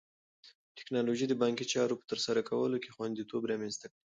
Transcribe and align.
ټیکنالوژي 0.77 1.25
د 1.27 1.33
بانکي 1.41 1.65
چارو 1.73 1.99
په 1.99 2.05
ترسره 2.11 2.41
کولو 2.49 2.77
کې 2.83 2.93
خوندیتوب 2.95 3.41
رامنځته 3.51 3.85
کړی. 3.91 3.99